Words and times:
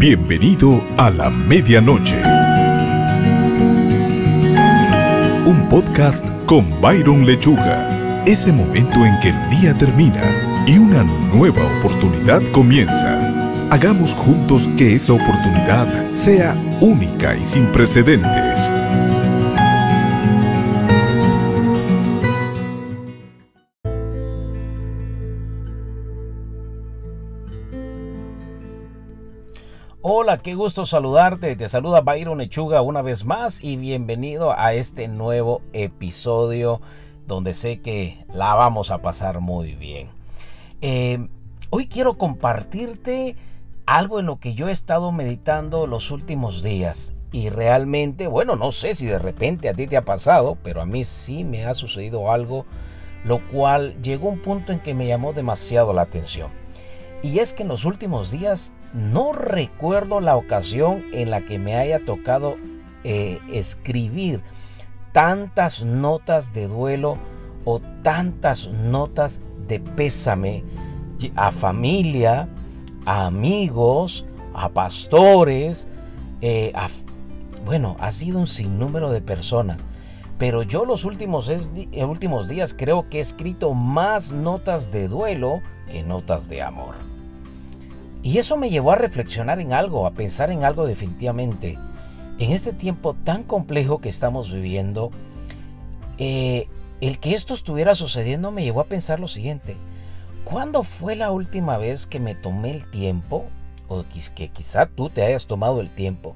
Bienvenido 0.00 0.82
a 0.96 1.10
la 1.10 1.28
medianoche. 1.28 2.16
Un 5.44 5.68
podcast 5.68 6.26
con 6.46 6.64
Byron 6.80 7.26
Lechuga. 7.26 8.24
Ese 8.24 8.50
momento 8.50 9.04
en 9.04 9.20
que 9.20 9.28
el 9.28 9.50
día 9.50 9.74
termina 9.74 10.64
y 10.66 10.78
una 10.78 11.04
nueva 11.04 11.66
oportunidad 11.80 12.40
comienza. 12.50 13.68
Hagamos 13.68 14.14
juntos 14.14 14.70
que 14.78 14.94
esa 14.94 15.12
oportunidad 15.12 15.86
sea 16.14 16.56
única 16.80 17.36
y 17.36 17.44
sin 17.44 17.66
precedentes. 17.66 18.72
Qué 30.38 30.54
gusto 30.54 30.86
saludarte. 30.86 31.56
Te 31.56 31.68
saluda 31.68 32.02
Byron 32.02 32.38
Lechuga 32.38 32.82
una 32.82 33.02
vez 33.02 33.24
más 33.24 33.64
y 33.64 33.76
bienvenido 33.76 34.56
a 34.56 34.74
este 34.74 35.08
nuevo 35.08 35.60
episodio 35.72 36.80
donde 37.26 37.52
sé 37.52 37.80
que 37.80 38.24
la 38.32 38.54
vamos 38.54 38.92
a 38.92 39.02
pasar 39.02 39.40
muy 39.40 39.74
bien. 39.74 40.08
Eh, 40.82 41.26
hoy 41.70 41.88
quiero 41.88 42.16
compartirte 42.16 43.34
algo 43.86 44.20
en 44.20 44.26
lo 44.26 44.38
que 44.38 44.54
yo 44.54 44.68
he 44.68 44.72
estado 44.72 45.10
meditando 45.10 45.88
los 45.88 46.12
últimos 46.12 46.62
días 46.62 47.12
y 47.32 47.50
realmente, 47.50 48.28
bueno, 48.28 48.54
no 48.54 48.70
sé 48.70 48.94
si 48.94 49.06
de 49.06 49.18
repente 49.18 49.68
a 49.68 49.74
ti 49.74 49.88
te 49.88 49.96
ha 49.96 50.04
pasado, 50.04 50.56
pero 50.62 50.80
a 50.80 50.86
mí 50.86 51.04
sí 51.04 51.42
me 51.42 51.66
ha 51.66 51.74
sucedido 51.74 52.30
algo, 52.30 52.66
lo 53.24 53.40
cual 53.48 54.00
llegó 54.00 54.28
a 54.28 54.32
un 54.32 54.42
punto 54.42 54.70
en 54.70 54.78
que 54.78 54.94
me 54.94 55.08
llamó 55.08 55.32
demasiado 55.32 55.92
la 55.92 56.02
atención. 56.02 56.59
Y 57.22 57.38
es 57.38 57.52
que 57.52 57.62
en 57.62 57.68
los 57.68 57.84
últimos 57.84 58.30
días 58.30 58.72
no 58.94 59.32
recuerdo 59.32 60.20
la 60.20 60.36
ocasión 60.36 61.04
en 61.12 61.30
la 61.30 61.42
que 61.42 61.58
me 61.58 61.76
haya 61.76 62.04
tocado 62.04 62.56
eh, 63.04 63.38
escribir 63.52 64.42
tantas 65.12 65.82
notas 65.82 66.52
de 66.52 66.66
duelo 66.66 67.18
o 67.64 67.80
tantas 68.02 68.68
notas 68.68 69.40
de 69.66 69.80
pésame 69.80 70.64
a 71.36 71.52
familia, 71.52 72.48
a 73.04 73.26
amigos, 73.26 74.24
a 74.54 74.70
pastores, 74.70 75.86
eh, 76.40 76.72
bueno, 77.64 77.96
ha 78.00 78.10
sido 78.12 78.38
un 78.38 78.46
sinnúmero 78.46 79.10
de 79.10 79.20
personas. 79.20 79.84
Pero 80.40 80.62
yo 80.62 80.86
los 80.86 81.04
últimos, 81.04 81.50
eh, 81.50 82.04
últimos 82.06 82.48
días 82.48 82.72
creo 82.72 83.10
que 83.10 83.18
he 83.18 83.20
escrito 83.20 83.74
más 83.74 84.32
notas 84.32 84.90
de 84.90 85.06
duelo 85.06 85.60
que 85.92 86.02
notas 86.02 86.48
de 86.48 86.62
amor. 86.62 86.94
Y 88.22 88.38
eso 88.38 88.56
me 88.56 88.70
llevó 88.70 88.92
a 88.92 88.96
reflexionar 88.96 89.60
en 89.60 89.74
algo, 89.74 90.06
a 90.06 90.12
pensar 90.12 90.50
en 90.50 90.64
algo 90.64 90.86
definitivamente. 90.86 91.78
En 92.38 92.52
este 92.52 92.72
tiempo 92.72 93.12
tan 93.12 93.42
complejo 93.42 94.00
que 94.00 94.08
estamos 94.08 94.50
viviendo, 94.50 95.10
eh, 96.16 96.68
el 97.02 97.18
que 97.18 97.34
esto 97.34 97.52
estuviera 97.52 97.94
sucediendo 97.94 98.50
me 98.50 98.64
llevó 98.64 98.80
a 98.80 98.84
pensar 98.84 99.20
lo 99.20 99.28
siguiente. 99.28 99.76
¿Cuándo 100.44 100.84
fue 100.84 101.16
la 101.16 101.32
última 101.32 101.76
vez 101.76 102.06
que 102.06 102.18
me 102.18 102.34
tomé 102.34 102.70
el 102.70 102.88
tiempo, 102.88 103.44
o 103.88 104.06
que 104.34 104.48
quizá 104.48 104.86
tú 104.86 105.10
te 105.10 105.22
hayas 105.22 105.46
tomado 105.46 105.82
el 105.82 105.90
tiempo, 105.90 106.34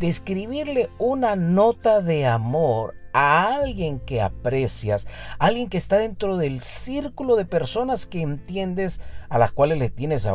de 0.00 0.08
escribirle 0.08 0.90
una 0.98 1.36
nota 1.36 2.00
de 2.00 2.26
amor 2.26 2.94
a 3.14 3.54
alguien 3.54 4.00
que 4.00 4.20
aprecias, 4.20 5.06
alguien 5.38 5.68
que 5.68 5.78
está 5.78 5.96
dentro 5.96 6.36
del 6.36 6.60
círculo 6.60 7.36
de 7.36 7.46
personas 7.46 8.06
que 8.06 8.20
entiendes, 8.20 9.00
a 9.28 9.38
las 9.38 9.52
cuales 9.52 9.78
le 9.78 9.88
tienes 9.88 10.28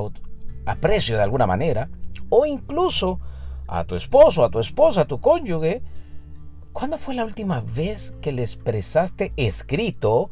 aprecio 0.66 1.18
de 1.18 1.24
alguna 1.24 1.46
manera, 1.46 1.90
o 2.30 2.46
incluso 2.46 3.20
a 3.68 3.84
tu 3.84 3.96
esposo, 3.96 4.46
a 4.46 4.50
tu 4.50 4.60
esposa, 4.60 5.02
a 5.02 5.08
tu 5.08 5.20
cónyuge, 5.20 5.84
¿cuándo 6.72 6.98
fue 6.98 7.16
la 7.16 7.26
última 7.26 7.60
vez 7.60 8.14
que 8.22 8.32
le 8.32 8.44
expresaste 8.44 9.34
escrito 9.36 10.32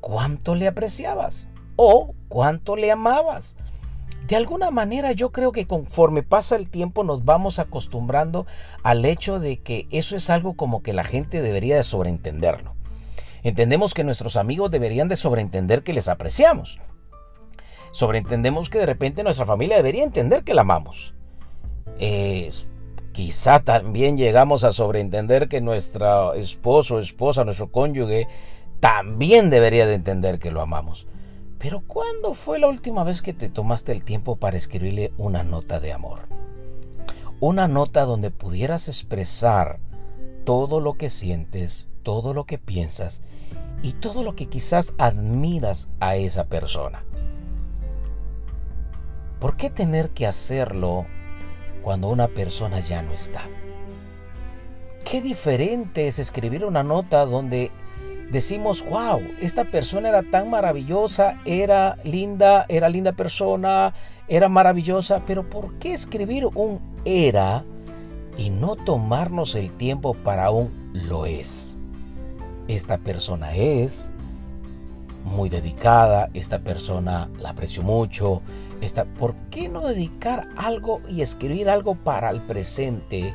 cuánto 0.00 0.56
le 0.56 0.66
apreciabas 0.66 1.46
o 1.76 2.14
cuánto 2.28 2.74
le 2.74 2.90
amabas? 2.90 3.54
De 4.26 4.36
alguna 4.36 4.70
manera 4.70 5.12
yo 5.12 5.30
creo 5.32 5.52
que 5.52 5.66
conforme 5.66 6.22
pasa 6.22 6.56
el 6.56 6.68
tiempo 6.68 7.02
nos 7.04 7.24
vamos 7.24 7.58
acostumbrando 7.58 8.46
al 8.82 9.04
hecho 9.04 9.40
de 9.40 9.58
que 9.58 9.86
eso 9.90 10.16
es 10.16 10.30
algo 10.30 10.54
como 10.54 10.82
que 10.82 10.92
la 10.92 11.04
gente 11.04 11.42
debería 11.42 11.76
de 11.76 11.82
sobreentenderlo. 11.82 12.74
Entendemos 13.42 13.94
que 13.94 14.04
nuestros 14.04 14.36
amigos 14.36 14.70
deberían 14.70 15.08
de 15.08 15.16
sobreentender 15.16 15.82
que 15.82 15.92
les 15.92 16.08
apreciamos 16.08 16.78
sobreentendemos 17.92 18.68
que 18.68 18.78
de 18.78 18.86
repente 18.86 19.22
nuestra 19.22 19.46
familia 19.46 19.76
debería 19.76 20.04
entender 20.04 20.44
que 20.44 20.54
la 20.54 20.62
amamos. 20.62 21.14
quizá 23.12 23.60
también 23.60 24.16
llegamos 24.16 24.64
a 24.64 24.72
sobreentender 24.72 25.48
que 25.48 25.60
nuestro 25.60 26.34
esposo, 26.34 27.00
esposa, 27.00 27.44
nuestro 27.44 27.70
cónyuge 27.70 28.28
también 28.78 29.50
debería 29.50 29.86
de 29.86 29.94
entender 29.94 30.38
que 30.38 30.50
lo 30.50 30.62
amamos. 30.62 31.06
Pero 31.60 31.82
¿cuándo 31.86 32.32
fue 32.32 32.58
la 32.58 32.68
última 32.68 33.04
vez 33.04 33.20
que 33.20 33.34
te 33.34 33.50
tomaste 33.50 33.92
el 33.92 34.02
tiempo 34.02 34.36
para 34.36 34.56
escribirle 34.56 35.12
una 35.18 35.42
nota 35.42 35.78
de 35.78 35.92
amor? 35.92 36.20
Una 37.38 37.68
nota 37.68 38.06
donde 38.06 38.30
pudieras 38.30 38.88
expresar 38.88 39.78
todo 40.44 40.80
lo 40.80 40.94
que 40.94 41.10
sientes, 41.10 41.90
todo 42.02 42.32
lo 42.32 42.46
que 42.46 42.56
piensas 42.56 43.20
y 43.82 43.92
todo 43.92 44.24
lo 44.24 44.34
que 44.36 44.46
quizás 44.46 44.94
admiras 44.96 45.88
a 46.00 46.16
esa 46.16 46.46
persona. 46.46 47.04
¿Por 49.38 49.58
qué 49.58 49.68
tener 49.68 50.10
que 50.10 50.26
hacerlo 50.26 51.04
cuando 51.82 52.08
una 52.08 52.28
persona 52.28 52.80
ya 52.80 53.02
no 53.02 53.12
está? 53.12 53.42
Qué 55.04 55.20
diferente 55.20 56.08
es 56.08 56.18
escribir 56.18 56.64
una 56.64 56.82
nota 56.82 57.26
donde 57.26 57.70
decimos, 58.30 58.84
wow, 58.88 59.20
esta 59.40 59.64
persona 59.64 60.08
era 60.08 60.22
tan 60.22 60.50
maravillosa, 60.50 61.38
era 61.44 61.96
linda, 62.04 62.64
era 62.68 62.88
linda 62.88 63.12
persona, 63.12 63.94
era 64.28 64.48
maravillosa, 64.48 65.22
pero 65.26 65.48
¿por 65.48 65.74
qué 65.78 65.92
escribir 65.92 66.46
un 66.54 66.80
era 67.04 67.64
y 68.38 68.50
no 68.50 68.76
tomarnos 68.76 69.54
el 69.54 69.72
tiempo 69.72 70.14
para 70.14 70.50
un 70.50 70.90
lo 70.92 71.26
es? 71.26 71.76
Esta 72.68 72.98
persona 72.98 73.54
es, 73.54 74.12
muy 75.24 75.48
dedicada, 75.48 76.30
esta 76.34 76.60
persona 76.60 77.28
la 77.38 77.50
aprecio 77.50 77.82
mucho, 77.82 78.42
esta, 78.80 79.04
¿por 79.04 79.34
qué 79.50 79.68
no 79.68 79.86
dedicar 79.86 80.48
algo 80.56 81.00
y 81.08 81.22
escribir 81.22 81.68
algo 81.68 81.96
para 81.96 82.30
el 82.30 82.40
presente, 82.40 83.34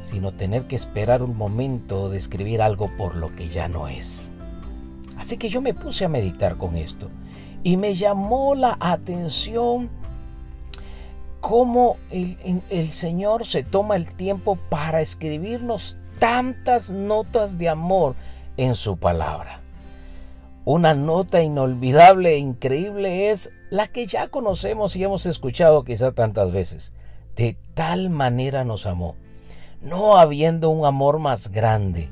sino 0.00 0.32
tener 0.32 0.62
que 0.64 0.76
esperar 0.76 1.22
un 1.22 1.36
momento 1.36 2.08
de 2.08 2.18
escribir 2.18 2.62
algo 2.62 2.90
por 2.96 3.16
lo 3.16 3.34
que 3.34 3.48
ya 3.48 3.68
no 3.68 3.88
es? 3.88 4.30
Así 5.16 5.36
que 5.36 5.48
yo 5.48 5.60
me 5.60 5.74
puse 5.74 6.04
a 6.04 6.08
meditar 6.08 6.56
con 6.56 6.76
esto 6.76 7.10
y 7.62 7.76
me 7.76 7.94
llamó 7.94 8.54
la 8.54 8.76
atención 8.80 9.90
cómo 11.40 11.96
el, 12.10 12.62
el 12.70 12.90
Señor 12.90 13.46
se 13.46 13.62
toma 13.62 13.96
el 13.96 14.12
tiempo 14.12 14.56
para 14.68 15.00
escribirnos 15.00 15.96
tantas 16.18 16.90
notas 16.90 17.58
de 17.58 17.68
amor 17.68 18.14
en 18.56 18.74
su 18.74 18.96
palabra. 18.98 19.60
Una 20.64 20.94
nota 20.94 21.42
inolvidable 21.42 22.34
e 22.34 22.38
increíble 22.38 23.30
es 23.30 23.50
la 23.70 23.86
que 23.88 24.06
ya 24.06 24.28
conocemos 24.28 24.94
y 24.94 25.02
hemos 25.02 25.26
escuchado 25.26 25.84
quizá 25.84 26.12
tantas 26.12 26.52
veces. 26.52 26.92
De 27.34 27.56
tal 27.74 28.10
manera 28.10 28.64
nos 28.64 28.86
amó, 28.86 29.16
no 29.80 30.18
habiendo 30.18 30.70
un 30.70 30.84
amor 30.84 31.18
más 31.18 31.50
grande. 31.50 32.10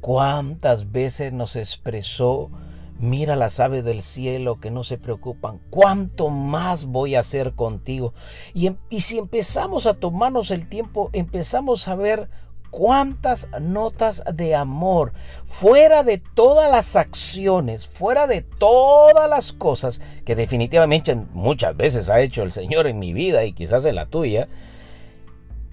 ¿Cuántas 0.00 0.92
veces 0.92 1.32
nos 1.32 1.56
expresó, 1.56 2.50
mira 2.98 3.34
las 3.34 3.58
aves 3.60 3.84
del 3.84 4.02
cielo 4.02 4.60
que 4.60 4.70
no 4.70 4.84
se 4.84 4.98
preocupan, 4.98 5.60
cuánto 5.70 6.28
más 6.28 6.84
voy 6.84 7.14
a 7.14 7.20
hacer 7.20 7.54
contigo? 7.54 8.14
Y, 8.54 8.68
em, 8.68 8.76
y 8.88 9.00
si 9.00 9.18
empezamos 9.18 9.86
a 9.86 9.94
tomarnos 9.94 10.50
el 10.50 10.68
tiempo, 10.68 11.10
empezamos 11.12 11.88
a 11.88 11.96
ver 11.96 12.28
cuántas 12.70 13.48
notas 13.60 14.22
de 14.34 14.54
amor, 14.54 15.12
fuera 15.44 16.02
de 16.02 16.18
todas 16.18 16.70
las 16.70 16.94
acciones, 16.94 17.86
fuera 17.86 18.26
de 18.26 18.42
todas 18.42 19.30
las 19.30 19.52
cosas 19.52 20.00
que 20.24 20.36
definitivamente 20.36 21.14
muchas 21.14 21.74
veces 21.76 22.10
ha 22.10 22.20
hecho 22.20 22.42
el 22.42 22.52
Señor 22.52 22.86
en 22.86 22.98
mi 22.98 23.14
vida 23.14 23.44
y 23.44 23.54
quizás 23.54 23.86
en 23.86 23.94
la 23.94 24.06
tuya, 24.06 24.48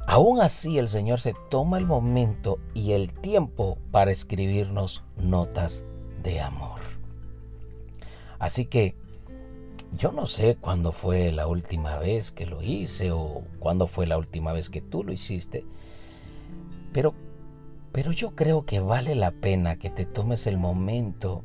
aún 0.07 0.41
así 0.41 0.77
el 0.77 0.87
Señor 0.87 1.19
se 1.19 1.33
toma 1.49 1.77
el 1.77 1.85
momento 1.85 2.59
y 2.73 2.91
el 2.91 3.11
tiempo 3.11 3.77
para 3.91 4.11
escribirnos 4.11 5.03
notas 5.17 5.83
de 6.21 6.41
amor. 6.41 6.79
Así 8.39 8.65
que 8.65 8.95
yo 9.97 10.11
no 10.11 10.25
sé 10.25 10.55
cuándo 10.55 10.91
fue 10.91 11.31
la 11.31 11.47
última 11.47 11.97
vez 11.97 12.31
que 12.31 12.45
lo 12.45 12.61
hice 12.61 13.11
o 13.11 13.43
cuándo 13.59 13.87
fue 13.87 14.07
la 14.07 14.17
última 14.17 14.51
vez 14.51 14.69
que 14.69 14.81
tú 14.81 15.03
lo 15.03 15.13
hiciste, 15.13 15.65
pero, 16.91 17.13
pero 17.91 18.11
yo 18.11 18.31
creo 18.31 18.65
que 18.65 18.79
vale 18.79 19.15
la 19.15 19.31
pena 19.31 19.77
que 19.77 19.89
te 19.89 20.05
tomes 20.05 20.47
el 20.47 20.57
momento 20.57 21.43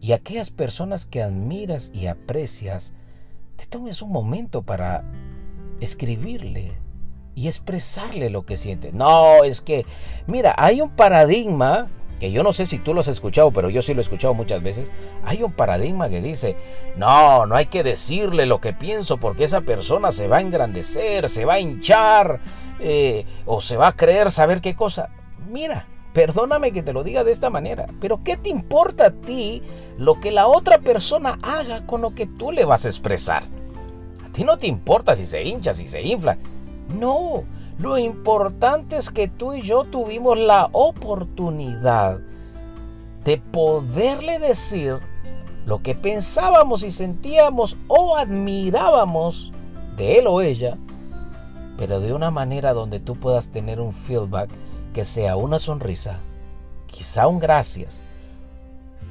y 0.00 0.12
aquellas 0.12 0.50
personas 0.50 1.06
que 1.06 1.22
admiras 1.22 1.90
y 1.92 2.06
aprecias, 2.06 2.92
te 3.56 3.66
tomes 3.66 4.02
un 4.02 4.12
momento 4.12 4.62
para 4.62 5.04
escribirle 5.80 6.83
y 7.34 7.48
expresarle 7.48 8.30
lo 8.30 8.44
que 8.44 8.56
siente. 8.56 8.92
No, 8.92 9.44
es 9.44 9.60
que, 9.60 9.86
mira, 10.26 10.54
hay 10.56 10.80
un 10.80 10.90
paradigma 10.90 11.88
que 12.18 12.30
yo 12.30 12.42
no 12.42 12.52
sé 12.52 12.66
si 12.66 12.78
tú 12.78 12.94
lo 12.94 13.00
has 13.00 13.08
escuchado, 13.08 13.50
pero 13.50 13.70
yo 13.70 13.82
sí 13.82 13.92
lo 13.92 14.00
he 14.00 14.02
escuchado 14.02 14.34
muchas 14.34 14.62
veces, 14.62 14.90
hay 15.24 15.42
un 15.42 15.52
paradigma 15.52 16.08
que 16.08 16.20
dice, 16.20 16.56
no, 16.96 17.46
no 17.46 17.54
hay 17.54 17.66
que 17.66 17.82
decirle 17.82 18.46
lo 18.46 18.60
que 18.60 18.72
pienso 18.72 19.18
porque 19.18 19.44
esa 19.44 19.62
persona 19.62 20.12
se 20.12 20.28
va 20.28 20.38
a 20.38 20.40
engrandecer, 20.40 21.28
se 21.28 21.44
va 21.44 21.54
a 21.54 21.60
hinchar 21.60 22.40
eh, 22.80 23.26
o 23.46 23.60
se 23.60 23.76
va 23.76 23.88
a 23.88 23.96
creer 23.96 24.30
saber 24.30 24.60
qué 24.60 24.74
cosa. 24.74 25.10
Mira, 25.50 25.86
perdóname 26.12 26.72
que 26.72 26.82
te 26.82 26.92
lo 26.92 27.02
diga 27.02 27.24
de 27.24 27.32
esta 27.32 27.50
manera, 27.50 27.86
pero 28.00 28.22
¿qué 28.22 28.36
te 28.36 28.48
importa 28.48 29.06
a 29.06 29.10
ti 29.10 29.62
lo 29.98 30.20
que 30.20 30.30
la 30.30 30.46
otra 30.46 30.78
persona 30.78 31.38
haga 31.42 31.84
con 31.86 32.00
lo 32.00 32.14
que 32.14 32.26
tú 32.26 32.52
le 32.52 32.64
vas 32.64 32.84
a 32.84 32.88
expresar? 32.88 33.44
A 34.24 34.32
ti 34.32 34.44
no 34.44 34.56
te 34.56 34.66
importa 34.66 35.14
si 35.14 35.26
se 35.26 35.42
hincha, 35.42 35.74
si 35.74 35.88
se 35.88 36.00
infla. 36.00 36.38
No, 36.88 37.44
lo 37.78 37.98
importante 37.98 38.96
es 38.96 39.10
que 39.10 39.28
tú 39.28 39.54
y 39.54 39.62
yo 39.62 39.84
tuvimos 39.84 40.38
la 40.38 40.68
oportunidad 40.72 42.20
de 43.24 43.38
poderle 43.38 44.38
decir 44.38 44.98
lo 45.66 45.82
que 45.82 45.94
pensábamos 45.94 46.82
y 46.82 46.90
sentíamos 46.90 47.76
o 47.88 48.16
admirábamos 48.16 49.50
de 49.96 50.18
él 50.18 50.26
o 50.26 50.42
ella, 50.42 50.76
pero 51.78 52.00
de 52.00 52.12
una 52.12 52.30
manera 52.30 52.74
donde 52.74 53.00
tú 53.00 53.16
puedas 53.16 53.48
tener 53.48 53.80
un 53.80 53.92
feedback 53.92 54.50
que 54.92 55.04
sea 55.04 55.36
una 55.36 55.58
sonrisa, 55.58 56.20
quizá 56.86 57.26
un 57.26 57.38
gracias 57.38 58.02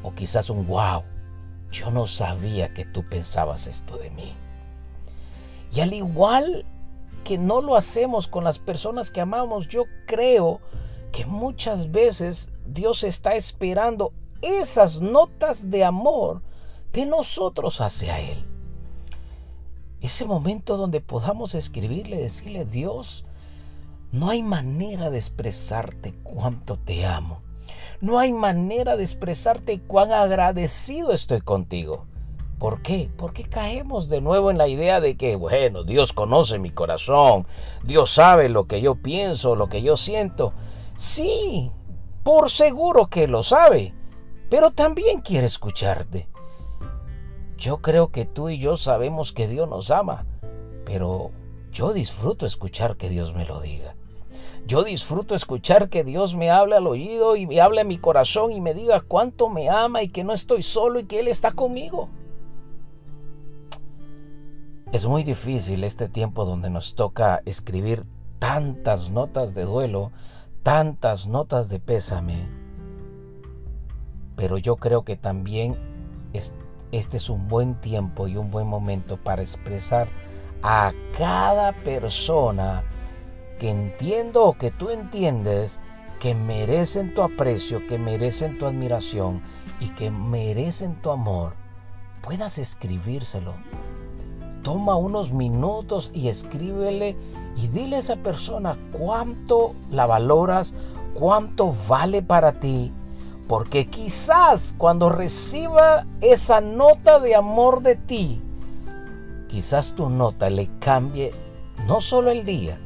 o 0.03 0.13
quizás 0.13 0.49
un 0.49 0.67
wow. 0.67 1.03
Yo 1.71 1.89
no 1.89 2.05
sabía 2.05 2.71
que 2.73 2.85
tú 2.85 3.03
pensabas 3.03 3.65
esto 3.65 3.97
de 3.97 4.11
mí. 4.11 4.33
Y 5.73 5.81
al 5.81 5.91
igual 5.93 6.65
que 7.23 7.37
no 7.37 7.61
lo 7.61 7.75
hacemos 7.75 8.27
con 8.27 8.43
las 8.43 8.59
personas 8.59 9.11
que 9.11 9.21
amamos, 9.21 9.67
yo 9.67 9.83
creo 10.07 10.59
que 11.11 11.25
muchas 11.25 11.91
veces 11.91 12.49
Dios 12.65 13.03
está 13.03 13.35
esperando 13.35 14.13
esas 14.41 14.99
notas 14.99 15.69
de 15.69 15.83
amor 15.83 16.41
de 16.91 17.05
nosotros 17.05 17.81
hacia 17.81 18.19
Él. 18.19 18.45
Ese 20.01 20.25
momento 20.25 20.75
donde 20.75 20.99
podamos 20.99 21.55
escribirle, 21.55 22.17
decirle, 22.17 22.65
Dios, 22.65 23.23
no 24.11 24.29
hay 24.29 24.43
manera 24.43 25.09
de 25.09 25.17
expresarte 25.17 26.13
cuánto 26.23 26.77
te 26.77 27.05
amo. 27.05 27.41
No 28.01 28.19
hay 28.19 28.33
manera 28.33 28.97
de 28.97 29.03
expresarte 29.03 29.79
cuán 29.79 30.11
agradecido 30.11 31.13
estoy 31.13 31.39
contigo. 31.39 32.05
¿Por 32.63 32.81
qué? 32.81 33.09
Porque 33.17 33.43
caemos 33.43 34.07
de 34.07 34.21
nuevo 34.21 34.49
en 34.49 34.57
la 34.57 34.69
idea 34.69 35.01
de 35.01 35.17
que, 35.17 35.35
bueno, 35.35 35.83
Dios 35.83 36.13
conoce 36.13 36.59
mi 36.59 36.69
corazón, 36.69 37.45
Dios 37.83 38.13
sabe 38.13 38.47
lo 38.47 38.67
que 38.67 38.79
yo 38.79 38.95
pienso, 38.95 39.57
lo 39.57 39.67
que 39.67 39.81
yo 39.81 39.97
siento. 39.97 40.53
Sí, 40.95 41.71
por 42.23 42.49
seguro 42.49 43.07
que 43.07 43.27
lo 43.27 43.43
sabe, 43.43 43.93
pero 44.49 44.71
también 44.71 45.19
quiere 45.19 45.45
escucharte. 45.45 46.29
Yo 47.57 47.81
creo 47.81 48.13
que 48.13 48.23
tú 48.23 48.47
y 48.47 48.59
yo 48.59 48.77
sabemos 48.77 49.33
que 49.33 49.49
Dios 49.49 49.67
nos 49.67 49.91
ama, 49.91 50.25
pero 50.85 51.31
yo 51.69 51.91
disfruto 51.91 52.45
escuchar 52.45 52.95
que 52.95 53.09
Dios 53.09 53.33
me 53.33 53.43
lo 53.43 53.59
diga. 53.59 53.97
Yo 54.65 54.85
disfruto 54.85 55.35
escuchar 55.35 55.89
que 55.89 56.05
Dios 56.05 56.33
me 56.33 56.49
hable 56.49 56.77
al 56.77 56.87
oído 56.87 57.35
y 57.35 57.45
me 57.45 57.59
hable 57.59 57.81
a 57.81 57.83
mi 57.83 57.97
corazón 57.97 58.53
y 58.53 58.61
me 58.61 58.73
diga 58.73 59.01
cuánto 59.01 59.49
me 59.49 59.69
ama 59.69 60.01
y 60.01 60.07
que 60.07 60.23
no 60.23 60.31
estoy 60.31 60.63
solo 60.63 61.01
y 61.01 61.03
que 61.03 61.19
Él 61.19 61.27
está 61.27 61.51
conmigo. 61.51 62.07
Es 64.93 65.07
muy 65.07 65.23
difícil 65.23 65.83
este 65.85 66.07
tiempo 66.07 66.45
donde 66.45 66.69
nos 66.69 66.93
toca 66.93 67.41
escribir 67.45 68.05
tantas 68.37 69.09
notas 69.09 69.55
de 69.55 69.63
duelo, 69.63 70.11
tantas 70.61 71.25
notas 71.25 71.67
de 71.67 71.79
pésame. 71.79 72.47
Pero 74.35 74.59
yo 74.59 74.75
creo 74.75 75.03
que 75.03 75.15
también 75.15 75.75
este 76.91 77.17
es 77.17 77.31
un 77.31 77.47
buen 77.47 77.73
tiempo 77.81 78.27
y 78.27 78.37
un 78.37 78.51
buen 78.51 78.67
momento 78.67 79.17
para 79.17 79.41
expresar 79.41 80.09
a 80.61 80.93
cada 81.17 81.71
persona 81.71 82.83
que 83.57 83.71
entiendo 83.71 84.43
o 84.43 84.53
que 84.53 84.69
tú 84.69 84.91
entiendes 84.91 85.79
que 86.19 86.35
merecen 86.35 87.15
tu 87.15 87.23
aprecio, 87.23 87.87
que 87.87 87.97
merecen 87.97 88.59
tu 88.59 88.67
admiración 88.67 89.41
y 89.79 89.89
que 89.89 90.11
merecen 90.11 91.01
tu 91.01 91.09
amor, 91.09 91.55
puedas 92.21 92.59
escribírselo 92.59 93.55
toma 94.63 94.95
unos 94.95 95.31
minutos 95.31 96.09
y 96.13 96.29
escríbele 96.29 97.15
y 97.55 97.67
dile 97.67 97.97
a 97.97 97.99
esa 97.99 98.15
persona 98.15 98.77
cuánto 98.91 99.75
la 99.91 100.05
valoras, 100.05 100.73
cuánto 101.13 101.75
vale 101.87 102.23
para 102.23 102.59
ti. 102.59 102.91
Porque 103.47 103.87
quizás 103.87 104.73
cuando 104.77 105.09
reciba 105.09 106.07
esa 106.21 106.61
nota 106.61 107.19
de 107.19 107.35
amor 107.35 107.83
de 107.83 107.95
ti, 107.95 108.41
quizás 109.49 109.93
tu 109.93 110.09
nota 110.09 110.49
le 110.49 110.69
cambie 110.79 111.31
no 111.87 112.01
solo 112.01 112.31
el 112.31 112.45
día, 112.45 112.79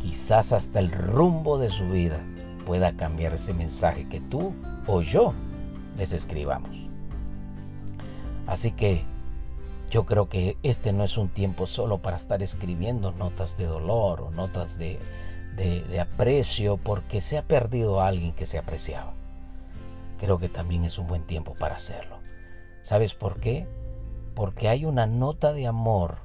quizás 0.00 0.52
hasta 0.52 0.78
el 0.78 0.90
rumbo 0.92 1.58
de 1.58 1.70
su 1.70 1.84
vida 1.88 2.24
pueda 2.64 2.96
cambiar 2.96 3.34
ese 3.34 3.52
mensaje 3.52 4.08
que 4.08 4.20
tú 4.20 4.52
o 4.86 5.02
yo 5.02 5.34
les 5.98 6.12
escribamos. 6.12 6.70
Así 8.46 8.70
que 8.70 9.04
yo 9.94 10.06
creo 10.06 10.28
que 10.28 10.58
este 10.64 10.92
no 10.92 11.04
es 11.04 11.16
un 11.16 11.28
tiempo 11.28 11.68
solo 11.68 12.02
para 12.02 12.16
estar 12.16 12.42
escribiendo 12.42 13.12
notas 13.12 13.56
de 13.56 13.66
dolor 13.66 14.22
o 14.22 14.30
notas 14.32 14.76
de, 14.76 14.98
aprecio 16.00 16.78
porque 16.78 17.20
se 17.20 17.38
ha 17.38 17.46
perdido 17.46 18.00
a 18.00 18.08
alguien 18.08 18.32
que 18.32 18.44
se 18.44 18.58
apreciaba. 18.58 19.14
Creo 20.18 20.38
que 20.38 20.48
también 20.48 20.82
es 20.82 20.98
un 20.98 21.06
buen 21.06 21.24
tiempo 21.28 21.54
para 21.54 21.76
hacerlo. 21.76 22.18
¿Sabes 22.82 23.14
por 23.14 23.38
qué? 23.38 23.68
Porque 24.34 24.68
hay 24.68 24.84
una 24.84 25.06
nota 25.06 25.52
de 25.52 25.68
amor 25.68 26.16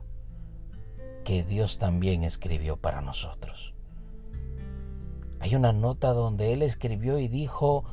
que 1.23 1.43
Dios 1.43 1.77
también 1.77 2.23
escribió 2.23 2.75
para 2.75 3.01
nosotros. 3.01 3.75
Hay 5.41 5.53
una 5.53 5.73
nota 5.73 6.13
donde 6.13 6.53
Él 6.53 6.63
escribió 6.63 7.19
y 7.19 7.27
dijo, 7.27 7.83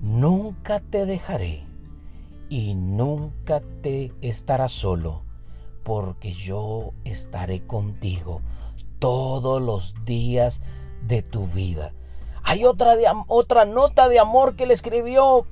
nunca 0.00 0.78
te 0.78 1.06
dejaré 1.06 1.64
y 2.48 2.74
nunca 2.74 3.62
te 3.82 4.12
estarás 4.20 4.70
solo 4.70 5.23
porque 5.84 6.32
yo 6.32 6.92
estaré 7.04 7.66
contigo 7.66 8.40
todos 8.98 9.62
los 9.62 9.94
días 10.04 10.60
de 11.06 11.22
tu 11.22 11.46
vida. 11.46 11.92
Hay 12.42 12.64
otra, 12.64 12.96
otra 13.28 13.64
nota 13.64 14.08
de 14.08 14.18
amor 14.18 14.56
que 14.56 14.66
le 14.66 14.74
escribió 14.74 15.46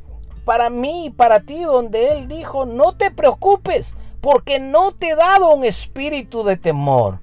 para 0.45 0.71
mí 0.71 1.07
y 1.07 1.11
para 1.11 1.41
ti, 1.41 1.63
donde 1.63 2.13
él 2.13 2.29
dijo, 2.29 2.67
no 2.67 2.93
te 2.93 3.11
preocupes, 3.11 3.97
porque 4.21 4.59
no 4.59 4.93
te 4.93 5.11
he 5.11 5.17
dado 5.17 5.55
un 5.55 5.65
espíritu 5.65 6.43
de 6.43 6.57
temor. 6.57 7.21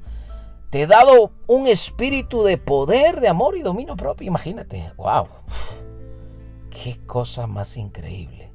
Te 0.69 0.83
he 0.83 0.87
dado 0.87 1.31
un 1.47 1.67
espíritu 1.67 2.43
de 2.43 2.57
poder, 2.57 3.19
de 3.21 3.27
amor 3.27 3.57
y 3.57 3.61
dominio 3.61 3.95
propio. 3.95 4.27
Imagínate, 4.27 4.91
wow, 4.97 5.27
qué 6.69 6.99
cosa 7.05 7.47
más 7.47 7.75
increíble. 7.75 8.51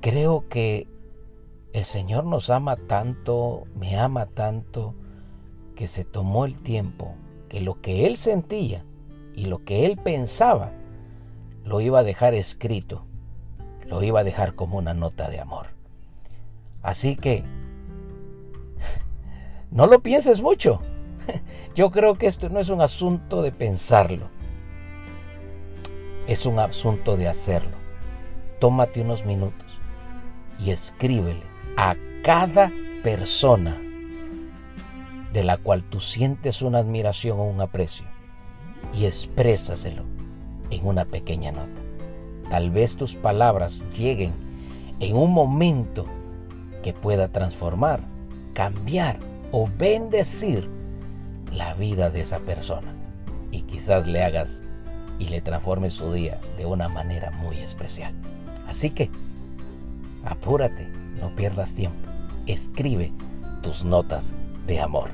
Creo 0.00 0.44
que 0.48 0.86
el 1.72 1.84
Señor 1.84 2.24
nos 2.24 2.50
ama 2.50 2.76
tanto, 2.76 3.64
me 3.74 3.98
ama 3.98 4.26
tanto, 4.26 4.94
que 5.74 5.88
se 5.88 6.04
tomó 6.04 6.44
el 6.44 6.60
tiempo, 6.62 7.14
que 7.48 7.60
lo 7.60 7.80
que 7.80 8.06
Él 8.06 8.16
sentía 8.16 8.84
y 9.34 9.46
lo 9.46 9.64
que 9.64 9.86
Él 9.86 9.96
pensaba, 9.96 10.72
lo 11.64 11.80
iba 11.80 12.00
a 12.00 12.04
dejar 12.04 12.34
escrito, 12.34 13.06
lo 13.86 14.02
iba 14.02 14.20
a 14.20 14.24
dejar 14.24 14.54
como 14.54 14.76
una 14.76 14.92
nota 14.92 15.30
de 15.30 15.40
amor. 15.40 15.68
Así 16.82 17.16
que, 17.16 17.42
no 19.70 19.86
lo 19.86 20.02
pienses 20.02 20.42
mucho. 20.42 20.82
Yo 21.74 21.90
creo 21.90 22.18
que 22.18 22.26
esto 22.26 22.50
no 22.50 22.60
es 22.60 22.68
un 22.68 22.82
asunto 22.82 23.40
de 23.40 23.52
pensarlo, 23.52 24.28
es 26.26 26.44
un 26.44 26.58
asunto 26.58 27.16
de 27.16 27.28
hacerlo. 27.28 27.78
Tómate 28.60 29.00
unos 29.00 29.24
minutos 29.24 29.80
y 30.58 30.70
escríbele 30.70 31.51
a 31.76 31.96
cada 32.22 32.70
persona 33.02 33.80
de 35.32 35.42
la 35.42 35.56
cual 35.56 35.82
tú 35.84 36.00
sientes 36.00 36.62
una 36.62 36.78
admiración 36.78 37.38
o 37.38 37.44
un 37.44 37.60
aprecio 37.60 38.04
y 38.92 39.06
exprésaselo 39.06 40.04
en 40.70 40.86
una 40.86 41.04
pequeña 41.04 41.52
nota. 41.52 41.80
Tal 42.50 42.70
vez 42.70 42.96
tus 42.96 43.14
palabras 43.14 43.84
lleguen 43.96 44.34
en 45.00 45.16
un 45.16 45.32
momento 45.32 46.06
que 46.82 46.92
pueda 46.92 47.28
transformar, 47.28 48.00
cambiar 48.52 49.18
o 49.50 49.68
bendecir 49.78 50.68
la 51.50 51.74
vida 51.74 52.10
de 52.10 52.20
esa 52.20 52.40
persona. 52.40 52.94
Y 53.50 53.62
quizás 53.62 54.06
le 54.06 54.22
hagas 54.22 54.62
y 55.18 55.28
le 55.28 55.40
transformes 55.40 55.94
su 55.94 56.12
día 56.12 56.40
de 56.58 56.66
una 56.66 56.88
manera 56.88 57.30
muy 57.30 57.56
especial. 57.58 58.14
Así 58.66 58.90
que, 58.90 59.10
apúrate 60.24 61.01
no 61.20 61.34
pierdas 61.36 61.74
tiempo. 61.74 62.08
Escribe 62.46 63.12
tus 63.62 63.84
notas 63.84 64.34
de 64.66 64.80
amor. 64.80 65.10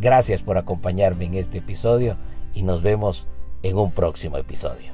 Gracias 0.00 0.42
por 0.42 0.58
acompañarme 0.58 1.26
en 1.26 1.34
este 1.34 1.58
episodio 1.58 2.16
y 2.54 2.62
nos 2.62 2.82
vemos 2.82 3.26
en 3.62 3.78
un 3.78 3.90
próximo 3.90 4.36
episodio. 4.36 4.92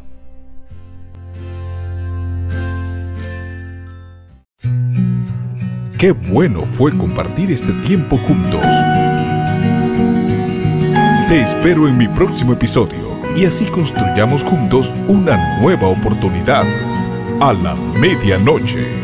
Qué 5.98 6.12
bueno 6.12 6.62
fue 6.62 6.96
compartir 6.96 7.50
este 7.50 7.72
tiempo 7.86 8.16
juntos. 8.16 8.62
Te 11.28 11.42
espero 11.42 11.86
en 11.86 11.98
mi 11.98 12.08
próximo 12.08 12.54
episodio 12.54 13.10
y 13.36 13.44
así 13.44 13.66
construyamos 13.66 14.42
juntos 14.42 14.94
una 15.08 15.60
nueva 15.60 15.88
oportunidad 15.88 16.64
a 17.40 17.52
la 17.52 17.74
medianoche. 17.74 18.99